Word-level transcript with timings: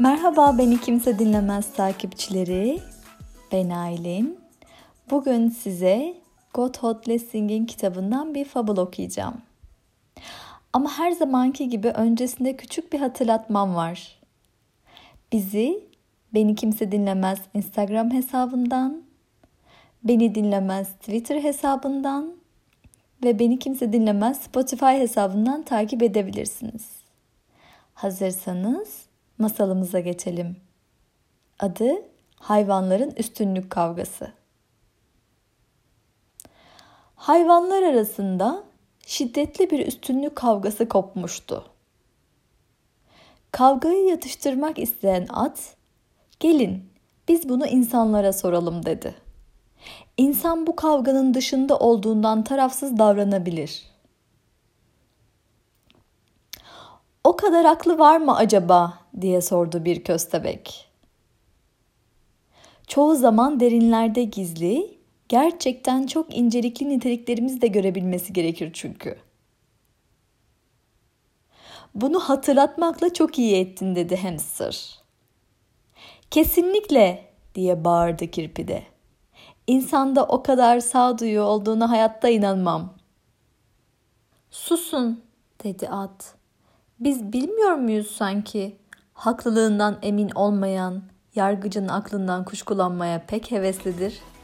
Merhaba 0.00 0.58
beni 0.58 0.80
kimse 0.80 1.18
dinlemez 1.18 1.72
takipçileri. 1.72 2.80
Ben 3.52 3.70
Aylin. 3.70 4.40
Bugün 5.10 5.48
size 5.48 6.14
Gotthard 6.54 7.08
Lessing'in 7.08 7.66
kitabından 7.66 8.34
bir 8.34 8.44
fable 8.44 8.80
okuyacağım. 8.80 9.42
Ama 10.72 10.98
her 10.98 11.10
zamanki 11.10 11.68
gibi 11.68 11.88
öncesinde 11.88 12.56
küçük 12.56 12.92
bir 12.92 12.98
hatırlatmam 12.98 13.74
var. 13.74 14.18
Bizi 15.32 15.84
Beni 16.34 16.54
Kimse 16.54 16.92
Dinlemez 16.92 17.38
Instagram 17.54 18.10
hesabından, 18.10 19.02
Beni 20.04 20.34
Dinlemez 20.34 20.88
Twitter 20.88 21.42
hesabından 21.42 22.34
ve 23.24 23.38
Beni 23.38 23.58
Kimse 23.58 23.92
Dinlemez 23.92 24.40
Spotify 24.40 24.86
hesabından 24.86 25.62
takip 25.62 26.02
edebilirsiniz. 26.02 26.88
Hazırsanız 27.94 29.07
masalımıza 29.38 30.00
geçelim. 30.00 30.56
Adı 31.58 31.90
Hayvanların 32.36 33.10
Üstünlük 33.10 33.70
Kavgası. 33.70 34.32
Hayvanlar 37.14 37.82
arasında 37.82 38.64
şiddetli 39.06 39.70
bir 39.70 39.86
üstünlük 39.86 40.36
kavgası 40.36 40.88
kopmuştu. 40.88 41.64
Kavgayı 43.52 44.08
yatıştırmak 44.08 44.78
isteyen 44.78 45.26
at, 45.30 45.76
"Gelin, 46.40 46.90
biz 47.28 47.48
bunu 47.48 47.66
insanlara 47.66 48.32
soralım." 48.32 48.86
dedi. 48.86 49.14
İnsan 50.16 50.66
bu 50.66 50.76
kavganın 50.76 51.34
dışında 51.34 51.78
olduğundan 51.78 52.44
tarafsız 52.44 52.98
davranabilir. 52.98 53.82
O 57.24 57.36
kadar 57.36 57.64
aklı 57.64 57.98
var 57.98 58.18
mı 58.18 58.36
acaba 58.36 58.98
diye 59.20 59.40
sordu 59.40 59.84
bir 59.84 60.04
köstebek. 60.04 60.88
Çoğu 62.86 63.14
zaman 63.16 63.60
derinlerde 63.60 64.24
gizli, 64.24 64.98
gerçekten 65.28 66.06
çok 66.06 66.36
incelikli 66.36 66.88
niteliklerimizi 66.88 67.60
de 67.60 67.66
görebilmesi 67.66 68.32
gerekir 68.32 68.70
çünkü. 68.72 69.18
Bunu 71.94 72.20
hatırlatmakla 72.20 73.12
çok 73.12 73.38
iyi 73.38 73.56
ettin 73.56 73.94
dedi 73.94 74.16
hamster. 74.16 74.98
Kesinlikle 76.30 77.24
diye 77.54 77.84
bağırdı 77.84 78.26
kirpi 78.26 78.68
de. 78.68 78.82
İnsanda 79.66 80.24
o 80.26 80.42
kadar 80.42 80.80
sağduyu 80.80 81.42
olduğuna 81.42 81.90
hayatta 81.90 82.28
inanmam. 82.28 82.94
Susun 84.50 85.24
dedi 85.64 85.88
at. 85.88 86.34
Biz 87.00 87.32
bilmiyor 87.32 87.74
muyuz 87.74 88.10
sanki? 88.10 88.76
Haklılığından 89.18 89.98
emin 90.02 90.30
olmayan, 90.30 91.02
yargıcın 91.34 91.88
aklından 91.88 92.44
kuşkulanmaya 92.44 93.26
pek 93.26 93.50
heveslidir.'' 93.50 94.37